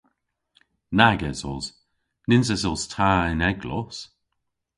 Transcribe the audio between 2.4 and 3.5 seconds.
esos ta y'n